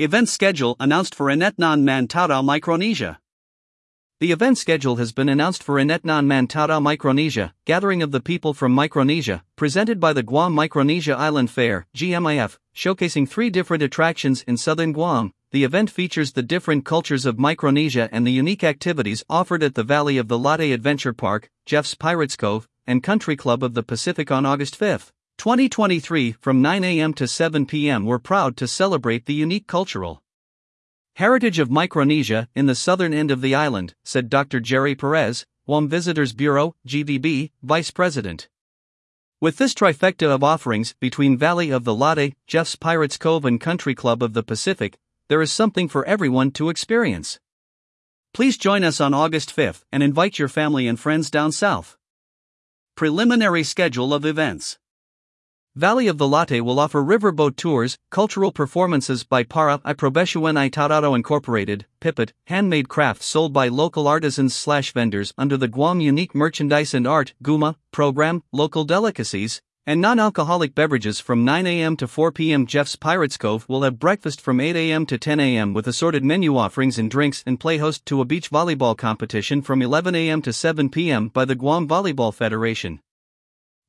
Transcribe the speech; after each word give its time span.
Event 0.00 0.28
schedule 0.28 0.76
announced 0.78 1.12
for 1.12 1.26
Inetnan 1.26 1.82
Mantara, 1.82 2.40
Micronesia. 2.40 3.18
The 4.20 4.30
event 4.30 4.56
schedule 4.56 4.94
has 4.94 5.10
been 5.10 5.28
announced 5.28 5.60
for 5.60 5.74
Inetnan 5.74 6.24
Mantara, 6.24 6.80
Micronesia, 6.80 7.52
Gathering 7.64 8.00
of 8.00 8.12
the 8.12 8.20
People 8.20 8.54
from 8.54 8.70
Micronesia, 8.70 9.42
presented 9.56 9.98
by 9.98 10.12
the 10.12 10.22
Guam 10.22 10.52
Micronesia 10.52 11.16
Island 11.16 11.50
Fair, 11.50 11.88
GMIF, 11.96 12.58
showcasing 12.72 13.28
three 13.28 13.50
different 13.50 13.82
attractions 13.82 14.42
in 14.42 14.56
southern 14.56 14.92
Guam. 14.92 15.32
The 15.50 15.64
event 15.64 15.90
features 15.90 16.30
the 16.30 16.44
different 16.44 16.84
cultures 16.84 17.26
of 17.26 17.40
Micronesia 17.40 18.08
and 18.12 18.24
the 18.24 18.30
unique 18.30 18.62
activities 18.62 19.24
offered 19.28 19.64
at 19.64 19.74
the 19.74 19.82
Valley 19.82 20.16
of 20.16 20.28
the 20.28 20.38
Latte 20.38 20.70
Adventure 20.70 21.12
Park, 21.12 21.50
Jeff's 21.66 21.96
Pirates 21.96 22.36
Cove, 22.36 22.68
and 22.86 23.02
Country 23.02 23.34
Club 23.34 23.64
of 23.64 23.74
the 23.74 23.82
Pacific 23.82 24.30
on 24.30 24.46
August 24.46 24.76
5, 24.76 25.12
2023, 25.38 26.32
from 26.32 26.60
9 26.60 26.82
a.m. 26.82 27.14
to 27.14 27.28
7 27.28 27.64
p.m. 27.64 28.04
We're 28.04 28.18
proud 28.18 28.56
to 28.56 28.66
celebrate 28.66 29.26
the 29.26 29.34
unique 29.34 29.68
cultural 29.68 30.20
Heritage 31.14 31.60
of 31.60 31.70
Micronesia 31.70 32.48
in 32.56 32.66
the 32.66 32.74
southern 32.74 33.14
end 33.14 33.30
of 33.30 33.40
the 33.40 33.54
island, 33.54 33.94
said 34.04 34.28
Dr. 34.28 34.58
Jerry 34.58 34.96
Perez, 34.96 35.46
Guam 35.64 35.88
Visitors 35.88 36.32
Bureau, 36.32 36.74
GVB, 36.88 37.52
Vice 37.62 37.92
President. 37.92 38.48
With 39.40 39.58
this 39.58 39.74
trifecta 39.74 40.26
of 40.26 40.42
offerings 40.42 40.96
between 40.98 41.38
Valley 41.38 41.70
of 41.70 41.84
the 41.84 41.94
Latte, 41.94 42.34
Jeff's 42.48 42.74
Pirates 42.74 43.16
Cove, 43.16 43.44
and 43.44 43.60
Country 43.60 43.94
Club 43.94 44.24
of 44.24 44.32
the 44.32 44.42
Pacific, 44.42 44.98
there 45.28 45.40
is 45.40 45.52
something 45.52 45.88
for 45.88 46.04
everyone 46.04 46.50
to 46.52 46.68
experience. 46.68 47.38
Please 48.34 48.58
join 48.58 48.82
us 48.82 49.00
on 49.00 49.14
August 49.14 49.54
5th 49.54 49.84
and 49.92 50.02
invite 50.02 50.40
your 50.40 50.48
family 50.48 50.88
and 50.88 50.98
friends 50.98 51.30
down 51.30 51.52
south. 51.52 51.96
Preliminary 52.96 53.62
schedule 53.62 54.12
of 54.12 54.24
events. 54.24 54.80
Valley 55.78 56.08
of 56.08 56.18
the 56.18 56.26
Latte 56.26 56.60
will 56.60 56.80
offer 56.80 57.00
riverboat 57.04 57.54
tours, 57.54 57.98
cultural 58.10 58.50
performances 58.50 59.22
by 59.22 59.44
Para 59.44 59.80
i 59.84 59.92
Probeshuan 59.92 60.56
i 60.56 60.68
Tararo 60.68 61.14
Incorporated, 61.14 61.86
Pipit, 62.00 62.32
handmade 62.46 62.88
crafts 62.88 63.26
sold 63.26 63.52
by 63.52 63.68
local 63.68 64.08
artisans 64.08 64.56
slash 64.56 64.92
vendors 64.92 65.32
under 65.38 65.56
the 65.56 65.68
Guam 65.68 66.00
Unique 66.00 66.34
Merchandise 66.34 66.94
and 66.94 67.06
Art 67.06 67.32
GUMA 67.44 67.76
program, 67.92 68.42
local 68.50 68.82
delicacies, 68.82 69.62
and 69.86 70.00
non-alcoholic 70.00 70.74
beverages 70.74 71.20
from 71.20 71.44
9 71.44 71.64
a.m. 71.68 71.96
to 71.96 72.08
4 72.08 72.32
p.m. 72.32 72.66
Jeff's 72.66 72.96
Pirates 72.96 73.36
Cove 73.36 73.64
will 73.68 73.82
have 73.82 74.00
breakfast 74.00 74.40
from 74.40 74.60
8 74.60 74.74
a.m. 74.74 75.06
to 75.06 75.16
10 75.16 75.38
a.m. 75.38 75.74
with 75.74 75.86
assorted 75.86 76.24
menu 76.24 76.56
offerings 76.56 76.98
and 76.98 77.08
drinks 77.08 77.44
and 77.46 77.60
play 77.60 77.78
host 77.78 78.04
to 78.06 78.20
a 78.20 78.24
beach 78.24 78.50
volleyball 78.50 78.98
competition 78.98 79.62
from 79.62 79.80
11 79.80 80.16
a.m. 80.16 80.42
to 80.42 80.52
7 80.52 80.90
p.m. 80.90 81.28
by 81.28 81.44
the 81.44 81.54
Guam 81.54 81.86
Volleyball 81.86 82.34
Federation. 82.34 82.98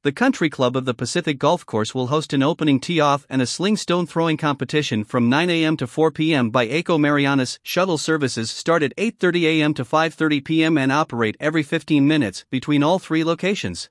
The 0.02 0.14
Country 0.14 0.50
Club 0.50 0.78
of 0.78 0.86
the 0.86 0.94
Pacific 0.94 1.38
Golf 1.38 1.66
Course 1.66 1.94
will 1.94 2.08
host 2.08 2.31
an 2.31 2.42
opening 2.42 2.80
tee 2.80 3.02
off 3.02 3.25
and 3.30 3.42
a 3.42 3.45
sling 3.45 3.75
stone 3.75 4.08
throwing 4.08 4.38
competition 4.38 5.03
from 5.03 5.28
9 5.28 5.50
a.m. 5.50 5.75
to 5.75 5.88
4 5.88 6.09
p.m. 6.11 6.52
by 6.52 6.67
Eco 6.67 6.97
Marianas. 6.97 7.59
Shuttle 7.64 7.97
services 7.97 8.50
start 8.50 8.81
at 8.81 8.95
8:30 8.95 9.44
a.m. 9.44 9.73
to 9.73 9.83
5:30 9.83 10.45
p.m. 10.45 10.77
and 10.77 10.94
operate 10.94 11.36
every 11.42 11.64
15 11.64 12.08
minutes 12.08 12.45
between 12.50 12.81
all 12.81 12.97
three 12.97 13.25
locations. 13.25 13.89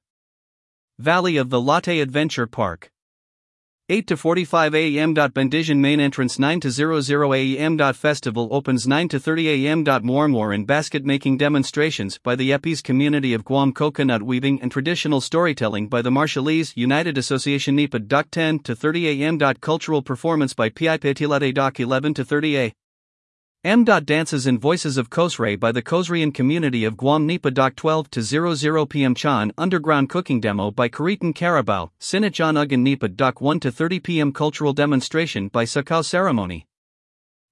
Valley 0.98 1.36
of 1.36 1.50
the 1.50 1.60
Latte 1.60 2.00
Adventure 2.00 2.46
Park 2.46 2.90
8 3.90 4.06
to 4.08 4.18
45 4.18 4.74
a.m. 4.74 5.14
Bendition 5.14 5.80
main 5.80 5.98
entrance 5.98 6.38
9 6.38 6.60
to 6.60 6.70
00 6.70 7.32
a.m. 7.32 7.78
Festival 7.94 8.46
opens 8.50 8.86
9 8.86 9.08
to 9.08 9.18
30 9.18 9.64
a.m. 9.66 9.82
More 10.02 10.28
more 10.28 10.52
and 10.52 10.66
basket 10.66 11.06
making 11.06 11.38
demonstrations 11.38 12.18
by 12.18 12.36
the 12.36 12.50
Epes 12.50 12.82
community 12.82 13.32
of 13.32 13.46
Guam 13.46 13.72
coconut 13.72 14.22
weaving 14.22 14.60
and 14.60 14.70
traditional 14.70 15.22
storytelling 15.22 15.88
by 15.88 16.02
the 16.02 16.10
Marshallese 16.10 16.76
United 16.76 17.16
Association 17.16 17.76
NEPA. 17.76 18.00
10 18.30 18.58
to 18.58 18.76
30 18.76 19.22
a.m. 19.22 19.38
Cultural 19.62 20.02
performance 20.02 20.52
by 20.52 20.68
PIPTLADE 20.68 21.80
11 21.80 22.12
to 22.12 22.24
30 22.26 22.58
a. 22.58 22.72
M. 23.64 23.82
Dances 23.84 24.46
and 24.46 24.60
Voices 24.60 24.96
of 24.96 25.10
Kosrae 25.10 25.58
by 25.58 25.72
the 25.72 25.82
Kosraean 25.82 26.32
community 26.32 26.84
of 26.84 26.96
Guam 26.96 27.26
Nipa. 27.26 27.50
12 27.50 28.08
to 28.08 28.22
00 28.22 28.86
p.m. 28.86 29.16
Chan 29.16 29.50
Underground 29.58 30.08
Cooking 30.08 30.40
Demo 30.40 30.70
by 30.70 30.88
Karitan 30.88 31.34
Carabao, 31.34 31.90
Sinachan 31.98 32.54
Ugan 32.54 32.82
Nipa. 32.82 33.08
1 33.36 33.58
to 33.58 33.72
30 33.72 33.98
p.m. 33.98 34.32
Cultural 34.32 34.72
Demonstration 34.72 35.48
by 35.48 35.64
Sakau 35.64 36.04
Ceremony. 36.04 36.68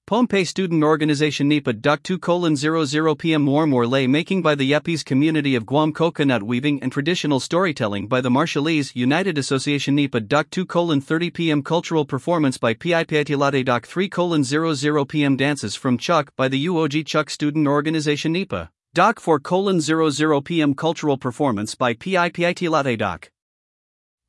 Pohnpei 0.08 0.46
Student 0.46 0.84
Organization 0.84 1.48
NEPA 1.48 1.72
Duck 1.72 2.00
2 2.04 2.20
colon 2.20 2.54
00 2.54 3.16
p.m. 3.16 3.44
Warmore 3.44 3.90
lay 3.90 4.06
making 4.06 4.40
by 4.40 4.54
the 4.54 4.70
Yapese 4.70 5.04
community 5.04 5.56
of 5.56 5.66
Guam 5.66 5.92
Coconut 5.92 6.44
weaving 6.44 6.80
and 6.80 6.92
traditional 6.92 7.40
storytelling 7.40 8.06
by 8.06 8.20
the 8.20 8.28
Marshallese 8.28 8.94
United 8.94 9.36
Association 9.36 9.96
NEPA 9.96 10.20
Duck 10.20 10.48
2 10.50 10.64
colon 10.64 11.00
30 11.00 11.30
p.m. 11.32 11.60
Cultural 11.60 12.04
performance 12.04 12.56
by 12.56 12.72
PIPITLADE 12.72 13.64
Duck 13.64 13.84
3 13.84 14.08
colon 14.08 14.44
00 14.44 15.04
p.m. 15.06 15.36
Dances 15.36 15.74
from 15.74 15.98
Chuuk 15.98 16.28
by 16.36 16.46
the 16.46 16.66
UOG 16.66 17.04
Chuuk 17.04 17.28
Student 17.28 17.66
Organization 17.66 18.30
NEPA. 18.30 18.70
Doc 18.94 19.18
4 19.18 19.40
colon 19.40 19.80
00 19.80 20.40
p.m. 20.42 20.74
Cultural 20.74 21.18
performance 21.18 21.74
by 21.74 21.94
PIPITLADE 21.94 22.96
Doc. 22.96 23.32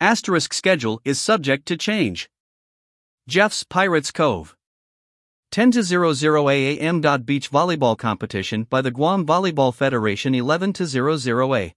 Asterisk 0.01 0.55
schedule 0.55 0.99
is 1.05 1.21
subject 1.21 1.67
to 1.67 1.77
change. 1.77 2.31
Jeff's 3.27 3.63
Pirates 3.63 4.09
Cove. 4.11 4.56
10 5.51 5.71
to 5.71 5.81
00 5.81 6.49
a.m. 6.49 7.01
Beach 7.23 7.49
volleyball 7.49 7.97
competition 7.97 8.63
by 8.63 8.81
the 8.81 8.91
Guam 8.91 9.25
Volleyball 9.25 9.73
Federation 9.73 10.35
11 10.35 10.73
to 10.73 10.85
00 10.85 11.55
a. 11.55 11.73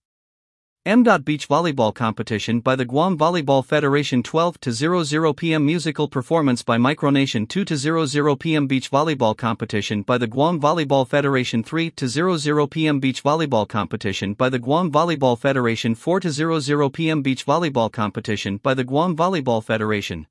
M. 0.87 1.03
Beach 1.03 1.49
volleyball 1.49 1.95
competition 1.95 2.61
by 2.61 2.75
the 2.75 2.85
Guam 2.85 3.17
Volleyball 3.17 3.65
Federation 3.65 4.23
12 4.23 4.61
to 4.61 4.73
00 4.73 5.35
p.m. 5.35 5.65
musical 5.65 6.09
performance 6.09 6.63
by 6.63 6.79
Micronation 6.79 7.49
2 7.49 7.65
to 7.65 7.77
00 7.77 8.37
p.m. 8.37 8.67
beach 8.67 8.91
volleyball 8.91 9.37
competition 9.37 10.03
by 10.03 10.19
the 10.19 10.27
Guam 10.27 10.61
Volleyball 10.61 11.07
Federation 11.07 11.63
3 11.63 11.91
to 11.91 12.09
00 12.09 12.67
p.m. 12.67 12.99
beach 12.99 13.23
volleyball 13.23 13.69
competition 13.69 14.35
by 14.35 14.49
the 14.49 14.59
Guam 14.59 14.91
Volleyball 14.91 15.39
Federation 15.39 15.95
4 15.95 16.21
to 16.21 16.31
00 16.31 16.91
p.m. 16.91 17.23
beach 17.23 17.47
volleyball 17.47 17.91
competition 17.91 18.57
by 18.57 18.75
the 18.75 18.85
Guam 18.85 19.17
Volleyball 19.17 19.63
Federation. 19.63 20.27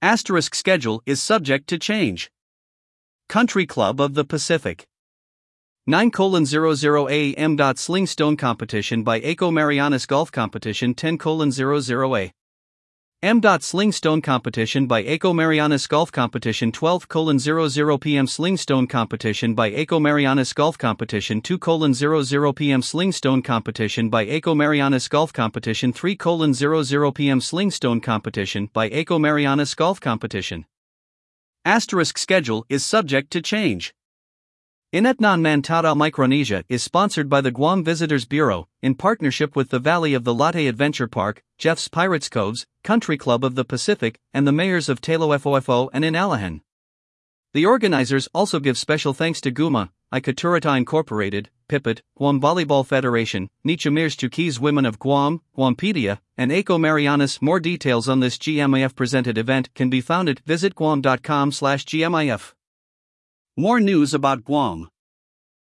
Asterisk 0.00 0.54
schedule 0.54 1.02
is 1.06 1.20
subject 1.20 1.66
to 1.68 1.78
change. 1.78 2.30
Country 3.28 3.66
Club 3.66 4.00
of 4.00 4.14
the 4.14 4.24
Pacific. 4.24 4.86
9 5.88 6.10
00 6.44 7.08
AM. 7.08 7.74
Sling 7.76 8.06
Stone 8.06 8.36
Competition 8.36 9.02
by 9.02 9.18
Eco 9.18 9.50
Marianas 9.50 10.06
Golf 10.06 10.30
Competition 10.30 10.94
10 10.94 11.18
00 11.50 12.16
A. 12.16 12.32
M. 13.22 13.40
Sling 13.60 13.90
Stone 13.90 14.22
Competition 14.22 14.86
by 14.86 15.02
Eco 15.02 15.32
Marianas 15.32 15.88
Golf 15.88 16.12
Competition 16.12 16.70
12 16.70 17.06
00 17.38 17.98
PM 17.98 18.26
Sling 18.28 18.56
Stone 18.56 18.86
Competition 18.86 19.54
by 19.54 19.70
Eco 19.70 19.98
Marianas 19.98 20.52
Golf 20.52 20.78
Competition 20.78 21.40
2 21.42 21.58
00 21.92 22.52
PM 22.52 22.80
Sling 22.80 23.10
Stone 23.10 23.42
Competition 23.42 24.08
by 24.08 24.24
Eco 24.24 24.54
Marianas 24.54 25.08
Golf 25.08 25.32
Competition 25.32 25.92
3 25.92 26.16
00 26.52 27.12
PM 27.12 27.40
Sling 27.40 27.72
Stone 27.72 28.00
Competition 28.00 28.70
by 28.72 28.88
Eco 28.88 29.18
Marianas 29.18 29.74
Golf 29.74 30.00
Competition 30.00 30.64
Asterisk 31.66 32.16
schedule 32.16 32.64
is 32.68 32.86
subject 32.86 33.32
to 33.32 33.42
change. 33.42 33.92
Inetnan 34.94 35.40
Mantara 35.40 35.96
Micronesia 35.96 36.62
is 36.68 36.84
sponsored 36.84 37.28
by 37.28 37.40
the 37.40 37.50
Guam 37.50 37.82
Visitors 37.82 38.24
Bureau, 38.24 38.68
in 38.82 38.94
partnership 38.94 39.56
with 39.56 39.70
the 39.70 39.80
Valley 39.80 40.14
of 40.14 40.22
the 40.22 40.32
Latte 40.32 40.68
Adventure 40.68 41.08
Park, 41.08 41.42
Jeff's 41.58 41.88
Pirates 41.88 42.28
Coves, 42.28 42.68
Country 42.84 43.18
Club 43.18 43.44
of 43.44 43.56
the 43.56 43.64
Pacific, 43.64 44.20
and 44.32 44.46
the 44.46 44.52
mayors 44.52 44.88
of 44.88 45.00
Talofofo 45.00 45.88
and 45.92 46.04
Inalahan. 46.04 46.60
The 47.56 47.64
organizers 47.64 48.28
also 48.34 48.60
give 48.60 48.76
special 48.76 49.14
thanks 49.14 49.40
to 49.40 49.50
Guma, 49.50 49.88
Ikaturita 50.12 50.76
Incorporated, 50.76 51.48
Pipit, 51.70 52.02
Guam 52.14 52.38
Volleyball 52.38 52.84
Federation, 52.84 53.48
Nichamirs 53.66 54.14
Chukis 54.14 54.58
Women 54.58 54.84
of 54.84 54.98
Guam, 54.98 55.40
Guampedia, 55.56 56.18
and 56.36 56.52
Eco 56.52 56.76
Marianas. 56.76 57.40
More 57.40 57.58
details 57.58 58.10
on 58.10 58.20
this 58.20 58.36
GMIF 58.36 58.94
presented 58.94 59.38
event 59.38 59.72
can 59.72 59.88
be 59.88 60.02
found 60.02 60.28
at 60.28 60.44
visitguam.com 60.44 61.50
slash 61.50 61.86
GMIF. 61.86 62.52
More 63.56 63.80
news 63.80 64.12
about 64.12 64.44
Guam. 64.44 64.90